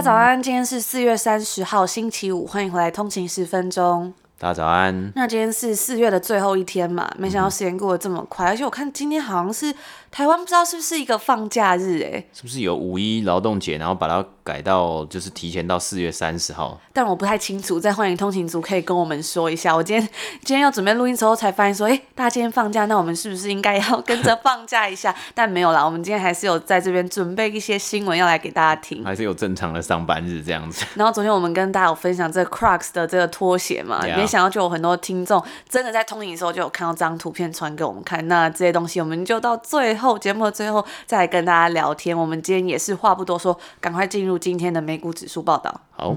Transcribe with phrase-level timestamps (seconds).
[0.00, 4.14] 家早安，今天是四月三十号，星期五，欢迎回来通勤十分钟。
[4.38, 5.12] 大家早安。
[5.14, 9.74] 那今天是四月的最后一天嘛，没想到时间过得这么快，嗯、而且我看今天好像是。
[10.10, 16.76] 台湾不知道是不是一个放假日哎，是不是有五一劳动节，然后把它改到就是提前到四月三十号？
[16.92, 19.76] 但我不太清楚，在欢迎通勤族可以跟我们说一下。
[19.76, 20.08] 我今天
[20.42, 25.14] 今天要准备录音之后才发现说，哎，大家今天放假，那我们是不是应该要跟着放假一下？
[25.36, 30.84] 但没有啦，我们今天还是有在这边准备一些新闻要来给大家听， 还是有正常的上班日这样子。
[30.96, 38.26] 然后昨天我们跟大家有分享这个 Crocs 的这个拖鞋嘛.没想到就有很多听众真的在通勤的时候就有看到这张图片传给我们看。
[38.26, 40.84] 那这些东西我们就到最后节目的最后。
[41.06, 45.82] 再来跟大家聊天，我们今天也是话不多说，赶快进入今天的美股指数报道。
[45.90, 46.14] 好，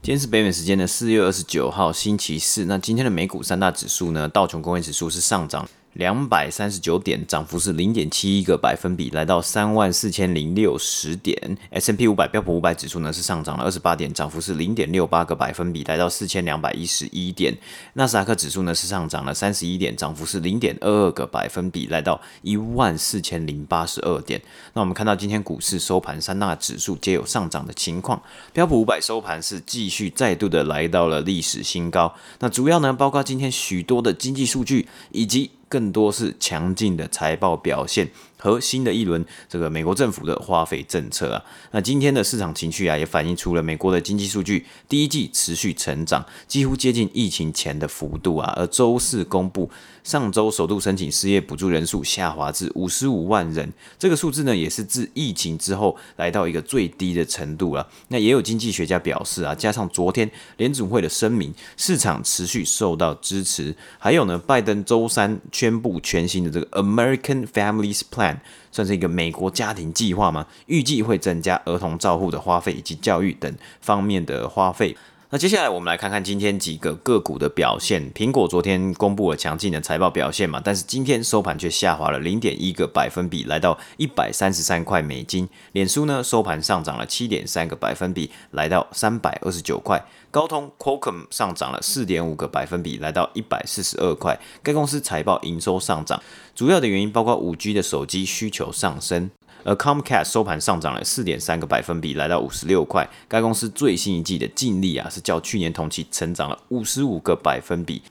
[0.00, 2.64] 今天是北美时间的四月二十九号星期四。
[2.64, 4.26] 那今天的美股三大指数呢？
[4.26, 5.68] 道琼工业指数是上涨。
[5.98, 11.58] 两百三十九点，涨幅是零点七一个百分比，来到三万四千零六十点。
[11.70, 17.52] S n P 五百标普五百指数呢是上涨了二十八点，涨幅是零点六八个百分比，来到四千两百一十一点。
[17.94, 24.40] 纳斯达克指数呢是上涨了三十一点，涨幅是零点二二个百分比，来到一万四千零八十二点。
[24.74, 28.22] 那我们看到今天股市收盘，三大指数皆有上涨的情况。
[28.52, 32.14] 标普五百收盘是继续再度的来到了历史新高。
[32.38, 35.50] 那主要呢包括今天许多的经济数据以及。
[35.68, 38.10] 更多是强劲的财报表现。
[38.40, 48.54] 和新的一轮这个美国政府的花费政策啊，那今天的市场情绪啊也反映出了美国的经济数据，第一季持续成长，几乎接近疫情前的幅度啊。
[48.56, 49.68] 而周四公布
[50.08, 57.86] 上周首度申请失业补助人数下滑至五十五万人，这个数字呢也是自疫情之后来到一个最低的程度了。
[58.08, 63.76] 那也有经济学家表示啊，加上昨天联准会的声明，市场持续受到支持。
[63.98, 68.38] 还有呢，拜登周三宣布全新的这个 American Families Plan。
[68.70, 70.46] 算是一个美国家庭计划吗？
[70.66, 74.94] 预计会增加儿童照护的花费以及教育等方面的花费。
[75.30, 78.10] 那接下来我们来看看今天几个个股的表现。
[78.14, 85.46] 苹果昨天公布了强劲的财报表现嘛，但是今天收盘却下滑了零点一个百分比，来到一百三十三块美金。
[85.72, 90.02] 脸书呢收盘上涨了七点三个百分比，来到三百二十九块。
[90.30, 94.40] 高通 Qualcomm 上涨了四点五个百分比，来到一百四十二块。
[94.62, 96.22] 该公司财报营收上涨，
[96.54, 99.30] 主要的原因包括五 G 的手机需求上升。
[99.64, 103.08] 而 Comcast 收盘上涨了四点三个百分比，来到五十六块。
[103.26, 108.02] 该公司最新一季的净利啊，是较去年同期成长了五十五个百分比。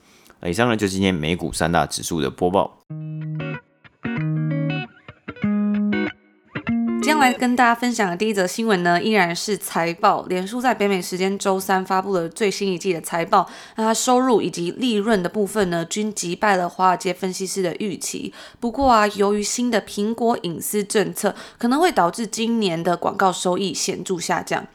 [0.44, 2.78] 以上呢，就是今天美股三大指数的播报。
[7.08, 10.26] 今天来跟大家分享的第一则新闻呢，依然是财报。
[10.28, 18.34] 脸书在北美时间周三发布了最新一季的财报，那它收入以及利润的部分呢，均击败了华尔街分析师的预期。
[18.60, 24.66] 不过啊，由于新的苹果隐私政策，可能会导致今年的广告收益显著下降。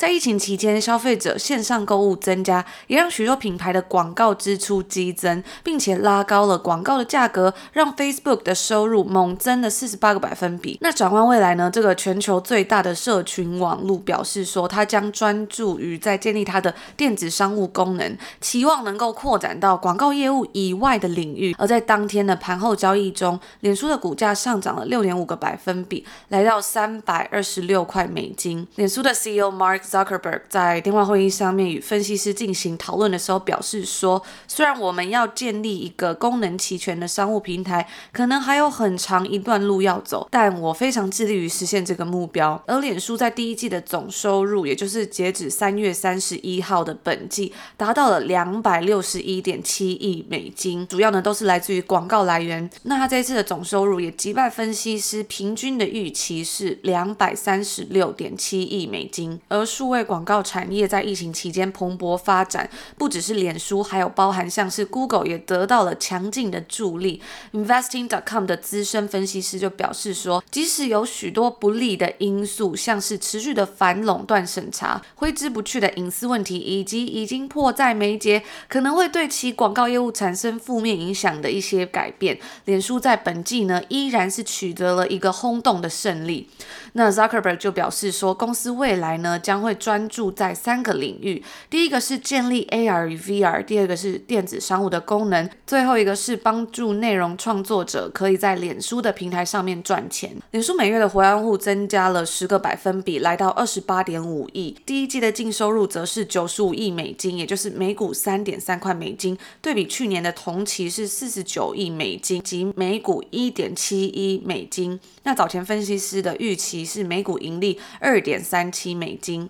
[0.00, 10.78] 在疫情期间，消费者线上购物增加，也让许多品牌的广告支出激增，并且拉高了广告的价格，让 Facebook 的收入猛增了四十八个百分比。
[10.80, 11.70] 那展望未来呢？
[11.70, 21.54] 这个全球最大的社群网络表示说，它将专注于在建立它的电子商务功能，期望能够扩展到广告业务以外的领域。
[21.58, 28.66] 而在当天的盘后交易中，脸书的股价上涨了六点五个百分比，来到三百二十六块美金。
[28.76, 42.62] 脸书的 CEO Mark Zuckerberg 在电话会议上面与分析师进行讨论的时候表示说，虽然我们要建立一个功能齐全的商务平台，可能还有很长一段路要走，但我非常致力于实现这个目标。
[42.66, 52.70] 而脸书在第一季的总收入，也就是截止三月三十一号的本季，达到了两百六十一点七亿美金，主要呢都是来自于广告来源。
[52.84, 62.68] 那他这一次的总收入也击败分析师平均的预期是两百三十六点七亿美金，而数位广告产业在疫情期间蓬勃发展，
[62.98, 67.22] 不只是脸书，还有包含像是 Google 也得到了强劲的助力。
[67.54, 86.50] Investing.com 的资深分析师就表示说，即使有许多不利的因素，像是持续的反垄断审查、挥之不去的隐私问题，以及已经迫在眉睫可能会对其广告业务产生负面影响的一些改变，脸书在本季呢依然是取得了一个轰动的胜利。
[86.92, 100.36] 那 Zuckerberg 就表示说，公司未来呢将会专注在三个领域，第一个是建立 AR 与 VR，第二个是电子商务的功能，最后一个是帮助内容创作者可以在脸书的平台上面赚钱。
[100.52, 114.98] 脸书每月的活跃户增加了十个百分比，来到二十八点五亿，第一季的净收入则是九十五亿美金，也就是每股三点三块美金，对比去年的同期是四十九亿美金，及每股一点七一美金。
[115.24, 119.49] 那早前分析师的预期是每股盈利二点三七美金。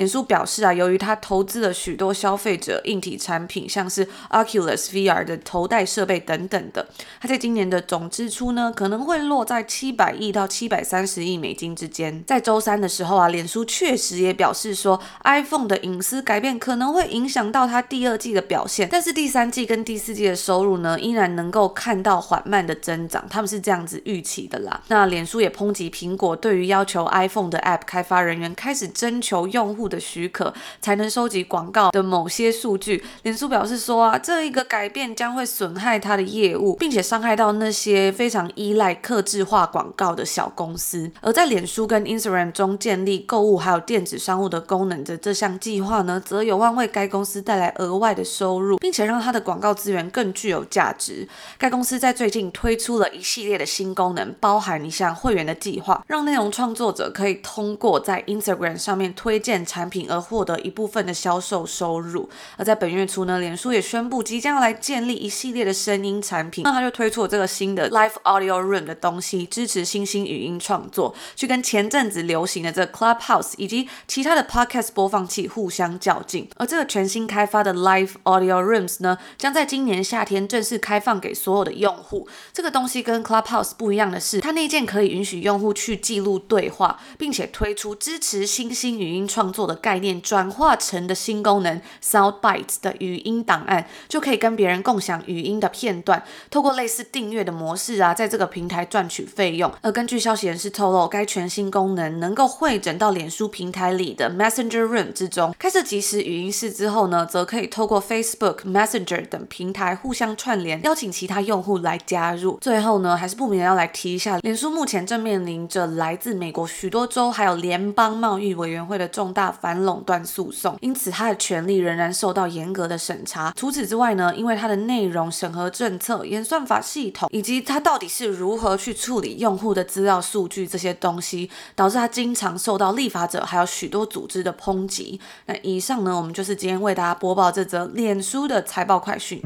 [0.00, 6.88] 脸书表示啊，由于他投资了许多消费者硬体产品，像是 Oculus VR 的头戴设备等等的，
[7.20, 12.24] 他在今年的总支出呢，可能会落在七百亿到七百三十亿美金之间。
[12.26, 24.80] 在周三的时候啊，脸书确实也表示说，iPhone 的隐私改变可能会影响到它第二季的表现，但是第三季跟第四季的收入呢，依然能够看到缓慢的增长，他们是这样子预期的啦。
[24.88, 41.10] 那脸书也抨击苹果对于要求 iPhone 的 App 开发人员开始征求用户的许可才能收集广告的某些数据，脸书表示说啊，这一个改变将会损害它的业务，并且伤害到那些非常依赖客制化广告的小公司。
[41.20, 51.28] 而在脸书跟 Instagram 中建立购物还有电子商务的功能的这项计划呢，则有望为该公司带来额外的收入，并且让它的广告资源更具有价值。
[51.58, 62.28] 该公司在最近推出了一系列的新功能，包含一项会员的计划，让内容创作者可以通过在 Instagram 上面推荐产产品而获得一部分的销售收入。
[62.58, 76.46] 而在本月初呢，脸书也宣布即将要来建立一系列的声音产品，那他就推出了这个新的 Live Audio Room 的东西，支持新兴语音创作，去跟前阵子流行的这个 Clubhouse 以及其他的 Podcast 播放器互相较劲。
[76.56, 82.28] 而这个全新开发的 Live Audio Rooms 呢，将在今年夏天正式开放给所有的用户。
[82.52, 99.72] 这个东西跟 Clubhouse 不一样的是，它那件可以允许用户去记录对话，并且推出支持新兴语音创作的概念转化成的新功能 Soundbites 的语音档案，就可以跟别人共享语音的片段，透过类似订阅的模式啊，在这个平台赚取费用。
[99.80, 105.54] 而根据消息人士透露，该全新功能能够汇整到脸书平台里的 Messenger Room 之中。
[105.58, 112.58] 开设即时语音室之后呢，则可以透过 Facebook Messenger 等平台互相串联，邀请其他用户来加入。
[112.60, 123.52] 最后呢，还是不免要来提一下，脸书目前正面临着来自美国许多州还有联邦贸易委员会的重大反垄断诉讼，因此它的权利仍然受到严格的审查。
[123.56, 135.20] 除此之外呢，因为它的内容审核政策、演算法系统以及它到底是如何去处理用户的资料数据这些东西，导致它经常受到立法者还有许多组织的抨击。
[135.46, 139.40] 那以上呢，我们就是今天为大家播报这则脸书的财报快讯。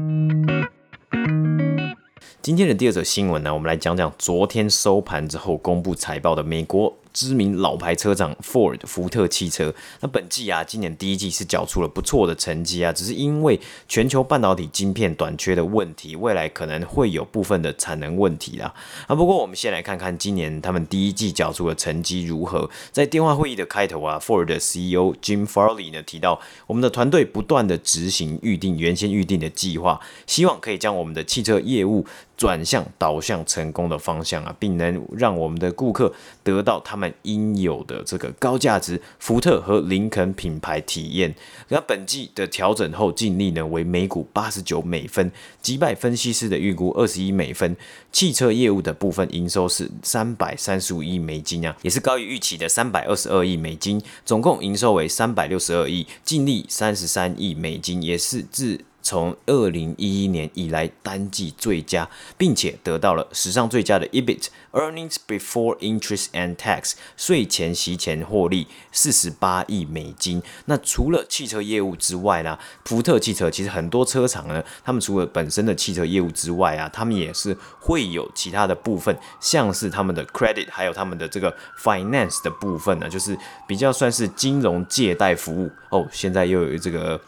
[2.41, 6.95] 今天的第二则新闻呢，我们来讲讲昨天收盘之后公布财报的美国。
[7.15, 13.57] 知名老牌车厂 Ford 福特汽车，那本季啊，今年第一季是缴出了不错的成绩啊，只是因为
[13.87, 18.73] 全球半导体晶片短缺的问题，未来可能会有部分的产能问题啦。
[19.07, 22.69] 啊，不过我们先来看看今年他们第一季缴出的成绩如何。
[22.91, 32.05] 在电话会议的开头啊，Ford 的 CEO Jim Farley 呢提到，我们的团队不断的执行预定原先预定的计划，希望可以将我们的汽车业务
[32.37, 37.05] 转向导向成功的方向啊，并能让我们的顾客得到他们。
[37.23, 41.33] 应有的这个高价值福特和林肯品牌体验，
[41.69, 47.75] 那本季的调整后净利呢为每股八十九美分，击败分析师的预估二十一美分。
[48.11, 58.79] 汽车业务的部分营收是三百三十五亿美金啊，也是高于预期的三百二十二亿美金，总共营收为三百六十二亿，净利三十三亿美金，也是自。
[59.05, 62.09] 从二零一一年以来单季最佳，
[62.39, 70.41] 并且得到了史上最佳的 EBIT（Earnings Before Interest and Tax） 税前息前获利四十八亿美金。
[70.65, 86.07] 那除了汽车业务之外呢，福特汽车其实很多车厂呢，他们除了本身的汽车业务之外啊，他们也是会有其他的部分，像是他们的 credit，还有他们的这个 finance 的部分呢，就是比较算是金融借贷服务哦。
[86.11, 87.21] 现在又有这个。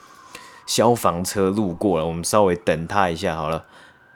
[0.68, 3.66] 消防车路过了，我们稍微等他一下好了。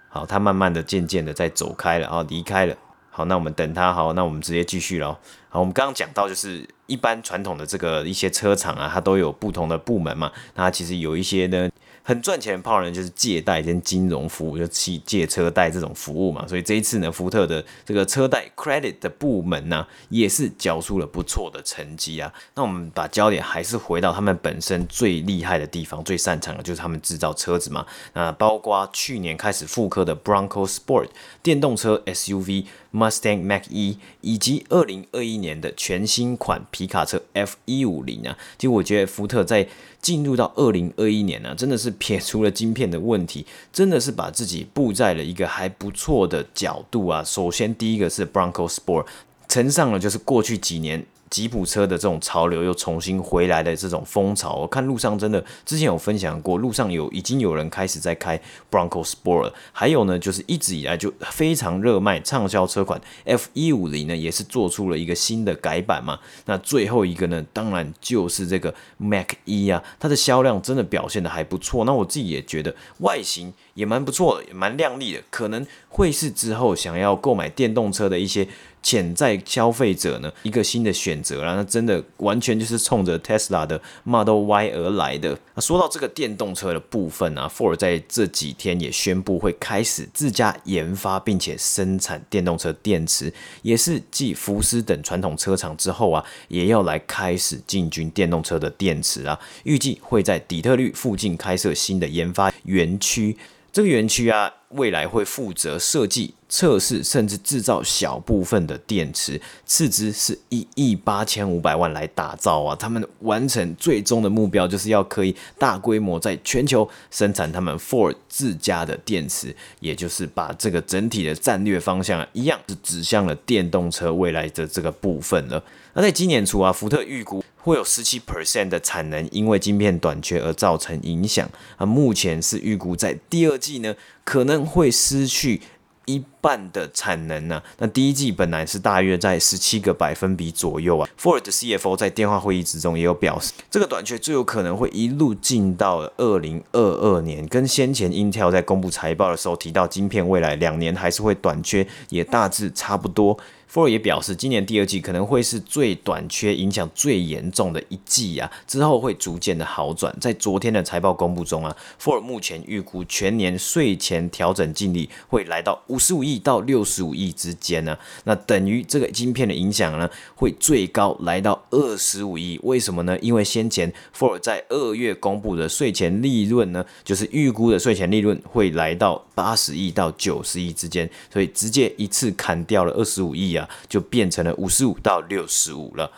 [0.10, 2.76] 好，他慢慢的、渐渐的在走开了，啊离开了。
[3.10, 3.92] 好，那我们等他。
[3.92, 5.18] 好，那我们直接继续喽。
[5.50, 10.32] 好，我们刚刚讲到，就是一般传统的这个一些车厂啊，它都有不同的部门嘛。
[10.54, 11.68] 那其实有一些呢。
[12.04, 16.48] 很赚钱的泡人就是借贷跟金融服务，就汽借车贷这种服务嘛。
[16.48, 22.34] 所以这一次呢，福特的这个车贷 credit 的部门呢、也是交出了不错的成绩啊。
[22.56, 27.86] 那我们把焦点还是回到他们本身最厉害的地方，最擅长的就是他们制造车子嘛。
[28.14, 31.10] 那包括去年开始复刻的 Bronco Sport
[31.44, 38.38] 电动车 SUV Mustang Mach-E，以及二零二一年的全新款皮卡车 F 一五零啊。
[38.58, 39.68] 其实我觉得福特在
[40.02, 47.24] 进入到二零二一年呢、真的是撇除了晶片的问题，真的是把自己布在了一个还不错的角度啊。
[47.24, 49.06] 首先，第一个是 Bronco Sport，
[49.48, 51.06] 乘上了就是过去几年。
[51.32, 66.20] 吉普车的这种潮流又重新回来的这种风潮，我看路上真的之前有分享过，路上有已经有人开始在开 Bronco Sport，还有呢就是一直以来就非常热卖畅销车款 F 一五零呢也是做出了一个新的改版嘛。
[66.48, 71.86] 那最后一个呢，当然就是这个 Mac 一啊，它的销量真的表现得还不错。
[71.86, 78.46] 那我自己也觉得外形也蛮不错的，也蛮靓丽的，可能会是之后想要购买电动车的一些。
[78.84, 85.38] 潜在消费者呢，一个新的选择啦，那真的完全就是冲着 Tesla 的 Model Y 而来的。
[85.54, 103.38] 那说到这个电动车的部分啊，Ford 在这几天也宣布会开始自家研发并且生产电动车电池，也是继福斯等传统车厂之后啊，也要来开始进军电动车的电池啊，预计会在底特律附近开设新的研发园区。
[103.74, 112.76] 这个园区啊，未来会负责设计、测试，甚至制造小部分的电池，斥资是一亿八千五百万来打造啊。
[112.76, 125.64] 他们完成最终的目标，就是要可以大规模在全球生产他们 Ford 自家的电池，也就是把这个整体的战略方向一样是指向了电动车未来的这个部分了。
[125.94, 127.42] 那在今年初啊，福特预估。
[127.64, 131.50] 会有十七 percent 的产能因为晶片短缺而造成影响。
[131.78, 135.62] 啊，目前是预估在第二季呢可能会失去
[136.06, 141.08] 一半的产能呢、那第一季本来是大约在十七个百分比左右啊。
[141.20, 153.38] Ford 的 CFO 在电话会议之中也有表示，这个短缺最有可能会一路进到二零二二年，跟先前 Intel 在公布财报的时候提到晶片未来两年还是会短缺，也大致差不多。
[153.74, 160.14] Ford 也表示，今年第二季可能会是最短缺、影响最严重的一季啊，之后会逐渐的好转。
[160.20, 172.60] 在昨天的财报公布中啊，Ford 目前预估全年税前调整净利会来到五十五亿到六十五亿之间呢、那等于这个晶片的影响呢，会最高来到二十五亿。
[172.64, 173.18] 为什么呢？
[173.20, 183.68] 因为先前 Ford 在二月公布的税前利润呢，就是预估的税前利润会来到八十亿到九十亿之间，所以直接一次砍掉了二十五亿啊。
[183.88, 186.10] 就变成了五十五到六十五了。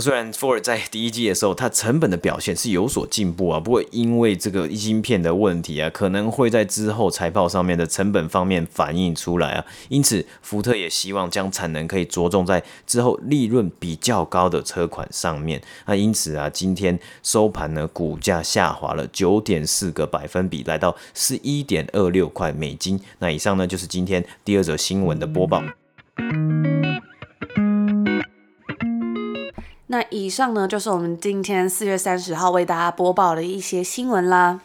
[0.00, 9.64] 虽然 Ford 在第一季的时候，它成本的表现是有所进步啊，不过因为这个晶片的问题啊，可能会在之后财报上面的成本方面反映出来啊。
[9.88, 15.60] 因此，福特也希望将产能可以着重在之后利润比较高的车款上面。
[15.86, 23.00] 那因此啊，今天收盘呢，股价下滑了九点四个百分比，来到十一点二六块美金。
[23.18, 25.62] 那以上呢，就是今天第二则新闻的播报。
[29.92, 34.60] 那以上呢，就是我们今天四月三十号为大家播报的一些新闻啦。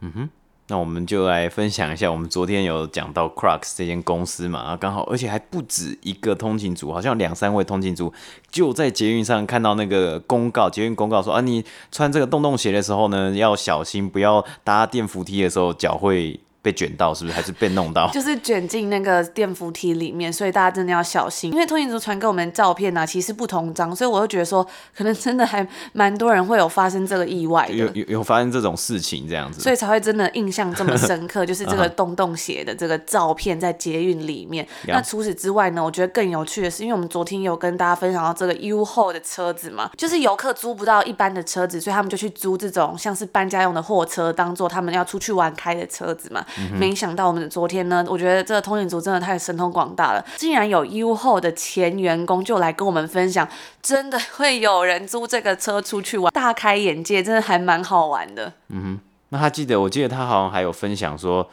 [0.00, 0.28] 嗯哼，
[0.66, 8.12] 那我们就来分享一下，我们昨天有讲到 Crux 这间公司嘛，啊，刚好而且还不止一个通勤族，好像两三位通勤族
[8.50, 16.40] 就在捷运上看到那个公告，捷运公告说啊，你穿这个洞洞鞋的时候呢，要小心，不要搭电扶梯的时候脚会。
[16.62, 17.36] 被卷到是不是？
[17.36, 18.08] 还是被弄到？
[18.12, 21.52] 就是卷进那个电扶梯里面，所以大家真的要小心。
[21.52, 31.44] 因为通勤族传给我们的照片呢、啊，其实不同张，所以我就觉得说，可能真的还蛮多人会有发生这个意外的，有有有发生这种事情这样子，所以才会真的印象这么深刻。
[31.50, 34.66] 就是这个洞洞鞋的这个照片在捷运里面。
[34.86, 46.44] 那除此之外呢，我觉得更有趣的是，因为我们昨天有跟大家分享到这个 U-Haul 的车子嘛，就是游客租不到一般的车子，所以他们就去租这种像是搬家用的货车，当做他们要出去玩开的车子嘛。
[46.72, 53.48] 没想到我们昨天呢，我觉得这个通讯组真的太神通广大了，竟然有优后的前员工就来跟我们分享，
[53.82, 58.52] 真的会有人租这个车出去玩，大开眼界，真的还蛮好玩的。
[58.68, 61.50] 嗯哼，那他记得，我记得他好像还有分享说，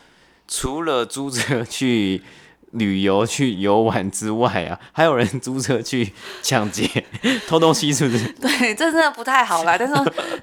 [0.48, 2.22] 除了租车去
[2.72, 6.88] 旅游去游玩之外啊， 还有人租车去抢劫、
[7.48, 8.28] 偷东西，是不是？
[8.42, 9.76] 对，这真的不太好啦。
[9.78, 9.94] 但是，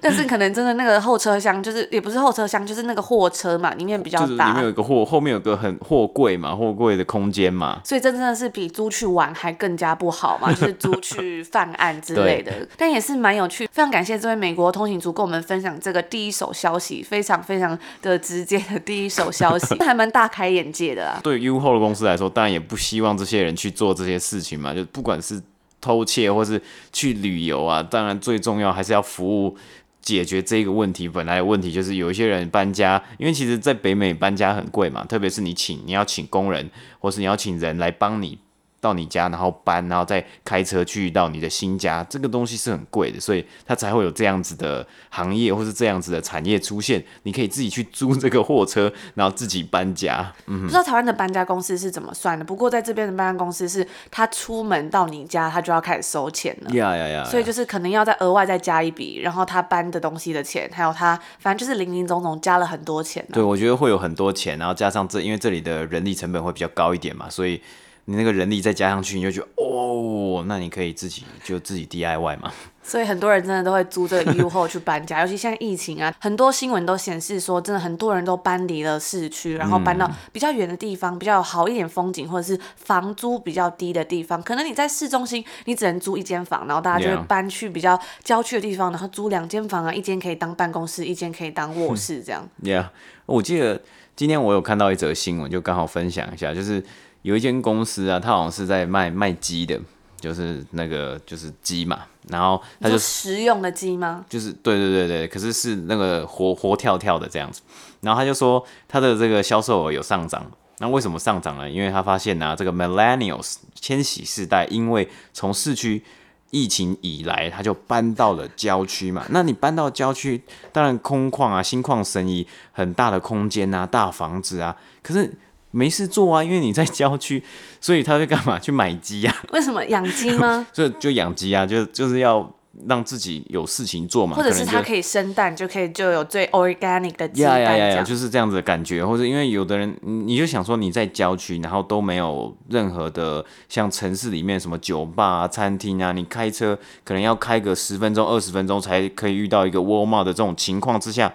[0.01, 7.81] 但是可能真的那个后车厢，就是也不是后车厢，就是那个货车嘛，里面比较大，就是里面有个货，后面有个很货柜嘛，货柜的空间嘛。
[7.85, 12.53] 所以，这真的是比租去玩还更加不好嘛，就是租去犯案之类的。
[12.77, 21.21] 但也是蛮有趣，非常感谢这位美国通行族跟我们分享这个第一手消息，非常非常的直接的第一手消息，还蛮大开眼界的啊。
[21.23, 25.43] 对 U-Haul 的公司来说，当然也不希望这些人去做这些事情嘛，就不管是
[25.81, 26.61] 偷窃或是
[26.93, 29.57] 去旅游啊，当然最重要还是要服务
[30.01, 31.09] 解决这个问题。
[31.09, 38.39] 本来的问题就是有一些人搬家，因为其实在北美搬家很贵嘛，特别是你请你要请工人，或是你要请人来帮你。
[38.85, 47.03] 到你家，然后搬，然后再开车去到你的新家，这个东西是很贵的，所以它才会有这样子的行业或是这样子的产业出现。
[47.23, 50.31] 你可以自己去租这个货车，然后自己搬家。
[50.47, 52.45] 嗯，不知道台湾的搬家公司是怎么算的？
[52.45, 56.71] 不过在这边的搬家公司是，他出门到你家，他就要开始收钱了。
[56.75, 57.25] 呀呀呀！
[57.25, 63.25] 所以就是可能要再额外再加一笔，然后他搬的东西的钱，还有他反正就是零零总总加了很多钱。
[63.33, 67.63] 对，我觉得会有很多钱，然后加上这，因为这里的人力成本会比较高一点嘛，所以。
[68.07, 72.53] 你那个人力再加上去，你就觉得哦，那你可以自己就自己 DIY 嘛。
[72.83, 84.43] 所以很多人真的都会租这个 U-Haul 去搬家， 尤其现在疫情啊，很多新闻都显示说，真的很多人都搬离了市区，然后搬到比较远的地方，比较好一点风景，或者是房租比较低的地方。
[84.43, 92.47] 可能你在市中心，你只能租一间房，然后大家就会搬去比较郊区的地方，然后租两间房啊，一间可以当办公室，一间可以当卧室，这样。
[92.63, 92.89] Yeah，
[93.25, 93.81] 我记得
[94.15, 96.85] 今天我有看到一则新闻，就刚好分享一下，就是。
[97.25, 99.81] 有一间公司啊，他好像是在卖卖鸡的，
[100.21, 104.23] 就是那个就是鸡嘛，然后他就食用的鸡吗？
[104.29, 107.63] 就是对对对对，可是是那个活活跳跳的这样子，
[108.03, 110.45] 然后他就说他的这个销售额有上涨，
[110.81, 111.71] 那为什么上涨呢？
[111.71, 116.03] 因为他发现呢、啊，这个 Millennials 千禧世代，因为从市区
[116.51, 125.33] 疫情以来，他就搬到了郊区嘛，那你搬到郊区，当然空旷啊，心旷神怡，很大的空间啊，大房子啊，可是。
[125.75, 127.43] 没事做啊，因为你在郊区，
[127.81, 128.59] 所以他会干嘛？
[128.61, 129.37] 去买鸡啊？
[129.53, 130.65] 为什么养鸡吗？
[130.73, 132.49] 就就养鸡啊，就就是要
[132.87, 134.37] 让自己有事情做嘛。
[134.37, 137.61] 或者是他可以生蛋，就，就可以就有最 organic 的鸡蛋。
[137.61, 139.05] 呀呀呀，就是这样子的感觉。
[139.05, 151.35] 或者因为有的人，你就想说你在郊区，然后都没有任何的像城市里面什么酒吧啊、餐厅啊，你开车可能要开个十分钟、二十分钟才可以遇到一个 Walmart 的这种情况之下。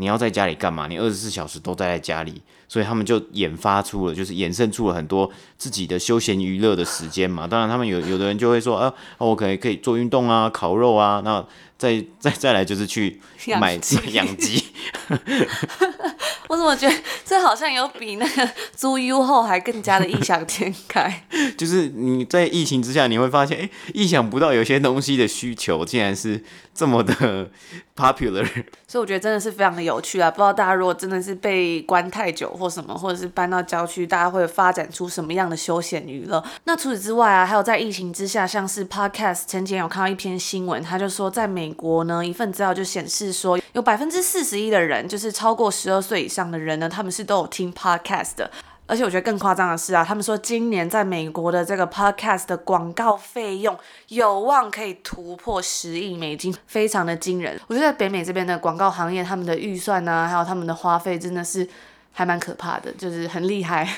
[0.00, 0.86] 你要在家里干嘛？
[0.86, 7.46] 你二十四小时都待在家里，所以他们就研发出了，就是衍生出了很多自己的休闲娱乐的时间嘛。
[7.46, 11.44] 当然，他们有有的人就会说，啊，我可以可以做运动啊，烤肉啊，那
[11.78, 13.20] 再再再来就是去
[13.58, 13.74] 买
[14.12, 14.62] 养鸡。
[16.48, 16.94] 我怎么觉得
[17.28, 21.24] 这好像有比那个租 U-Haul 还更加的异想天开？
[21.58, 26.42] 就是你在疫情之下，你会发现，哎、欸，意想不到有些东西的需求竟然是
[26.74, 27.50] 这么的
[27.94, 28.46] popular。
[28.86, 30.30] 所以我觉得真的是非常的有趣啊！
[30.30, 36.42] 不知道大家如果真的是被关太久或什么，或者是搬到郊区，大家会发展出什么样的休闲娱乐？
[36.64, 46.48] 那除此之外啊，还有在疫情之下，像是 Podcast，前几天有看到一篇新闻，他就说在美国呢，一份资料就显示说，有百分之四十一的人，就是超过十二岁以上。
[46.48, 48.48] 的人呢，他们是都有听 podcast 的，
[48.86, 53.76] 而且我觉得更夸张的是啊，他们说今年在美国的这个 podcast 的广告费用
[54.10, 57.60] 有望可以突破十亿美金，非常的惊人。
[57.66, 61.68] 我觉得在北美这边的广告行业，他们的预算呢、还有他们的花费，真的是
[62.12, 63.88] 还蛮可怕的，就是很厉害。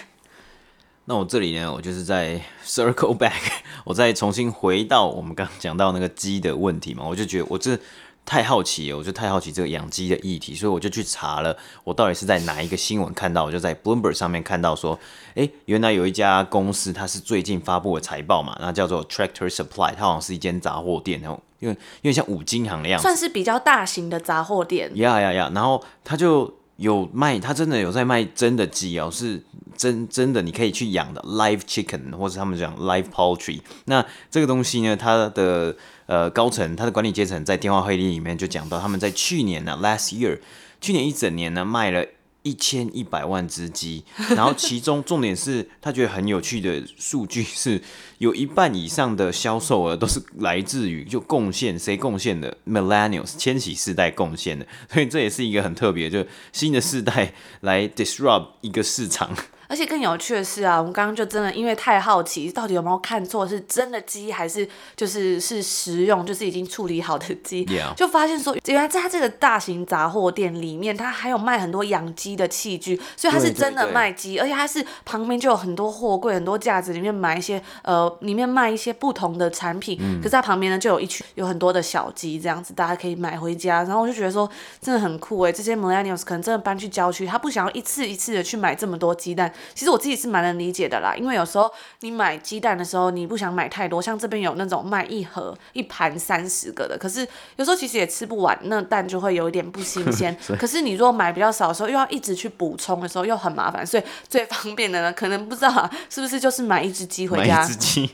[1.04, 3.52] 那我这里呢，我就是在 circle back，
[3.85, 7.78] 我再重新回到我们刚刚讲到那个鸡的问题嘛，我就觉得我这。
[8.26, 13.44] 太好奇了，我就太好奇这个养鸡的议题，所以我就去查了，我到底是在哪一个新闻看到？
[13.44, 14.96] 我就在 Bloomberg 上面看到说，
[15.35, 24.92] 诶，原来有一家公司，它是最近发布的财报嘛，那叫做 Tractor Supply，它好像是一间杂货店，然后因为因为像五金行的样子，算是比较大型的杂货店。
[24.96, 29.43] 呀呀呀，然后它就有卖，他真的有在卖真的鸡哦，是
[29.77, 33.61] 真真的你可以去养的 live chicken，或者他们讲 live poultry。
[33.85, 40.40] 那这个东西呢，它的呃，高层它的管理阶层在电话会议里面就讲到，他们在去年呢，last year，
[40.81, 42.03] 去年一整年呢，卖了
[42.42, 47.81] 一千一百万只鸡，然后其中重点是他觉得很有趣的数据是，
[48.18, 59.37] 有一半以上的销售额都是来自于就贡献谁贡献的，millennials 千禧世代贡献的，所以这也是一个很特别，就新的世代来 disrupt 一个市场。
[59.70, 67.64] 而且更有趣的是啊，我们刚刚就真的因为太好奇，到底有没有看错，是真的鸡还是就是是食用，就是已经处理好的鸡.
[67.96, 83.85] 就发现说，原来在它这个大型杂货店里面，它还有卖很多养鸡的器具，所以它是真的卖鸡，而且它是旁边就有很多货柜、很多架子，里面买一些呃，里面卖一些不同的产品，嗯、可是它旁边呢就有一群有很多的小鸡这样子，大家可以买回家。
[83.85, 89.52] 然后我就觉得说，真的很酷诶，这些 millennials 可能真的搬去郊区，他不想要一次一次的去买这么多鸡蛋。
[89.75, 91.70] 其实我自己是蛮能理解的啦，因为有时候
[92.01, 100.37] 你买鸡蛋的时候，你不想买太多，像这边有那种卖一盒一盘三十个的，可是有时候其实也吃不完，那蛋就会有一点不新鲜。
[100.59, 107.59] 可是你如果买比较少的时候，又要一直去补充的时候，又很麻烦，所以最方便的呢，可能不知道、啊、是不是就是买一只鸡回家。
[107.59, 108.11] 买一只鸡，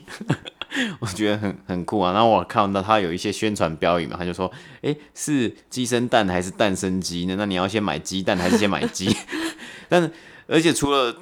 [0.99, 2.11] 我觉得很很酷啊。
[2.11, 4.51] 然后我看到他有一些宣传标语嘛，他就说
[4.83, 7.35] ：“哎、欸，是鸡生蛋还是蛋生鸡呢？
[7.37, 9.15] 那你要先买鸡蛋还是先买鸡？”
[9.89, 10.11] 但是
[10.47, 11.15] 而且除了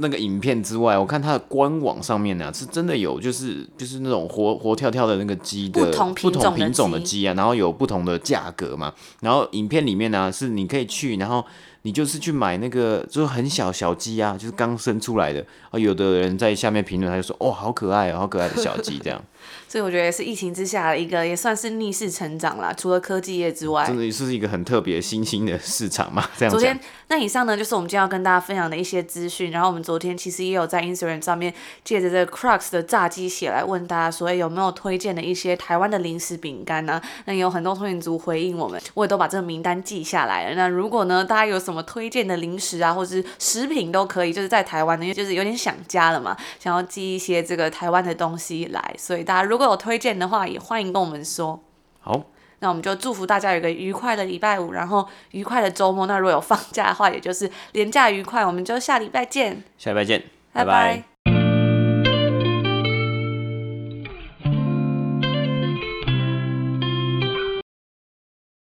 [0.00, 8.92] 那个影片之外，我看它的官网上面呢、啊，是真的有，就是就是那种活活跳跳的那个鸡的不同品种的鸡啊，然后有不同的价格嘛。
[9.20, 11.44] 然后影片里面呢、啊，是你可以去，然后
[11.82, 15.44] 你就是去买那个就是很小小鸡啊，就是刚生出来的。
[15.70, 19.22] 啊，有的人在下面评论，他就说：“哦，好可爱哦，好可爱的小鸡。”这样。
[19.68, 22.72] 所以我觉得也是疫情之下的一个，也算是逆势成长啦。
[22.72, 26.26] 除了科技业之外，真的是一个很特别新兴的市场嘛。
[26.36, 26.50] 这样。
[26.50, 26.78] 昨天
[27.10, 29.50] 那以上呢，就是我们今天要跟大家分享的一些资讯。
[29.50, 37.00] 然后我们昨天其实也有在 Instagram 上面借着这个 Crux 的炸鸡血来问大家，说有没有推荐的一些台湾的零食饼干呢？
[37.24, 40.54] 那有很多通勤族回应我们，我也都把这个名单记下来了。
[40.54, 51.58] 那如果呢，大家有什么推荐的零食啊，或者是食品都可以，就是在台湾的，因为就是有点想家了嘛，想要寄一些这个台湾的东西来，所以大家如果有推荐的话，也欢迎跟我们说。
[52.00, 52.22] 好，
[52.60, 56.06] 那我们就祝福大家有个愉快的礼拜五，然后愉快的周末。
[56.06, 58.44] 那如果有放假的话，也就是连假愉快。
[58.44, 60.20] 我们就下礼拜见，下礼拜见，
[60.52, 60.72] 拜拜。
[60.72, 61.07] 拜拜。